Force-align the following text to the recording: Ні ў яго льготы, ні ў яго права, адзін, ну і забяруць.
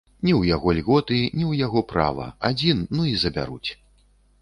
Ні 0.27 0.31
ў 0.39 0.51
яго 0.55 0.73
льготы, 0.77 1.19
ні 1.37 1.45
ў 1.51 1.65
яго 1.65 1.85
права, 1.93 2.29
адзін, 2.53 2.85
ну 2.99 3.09
і 3.15 3.17
забяруць. 3.29 3.69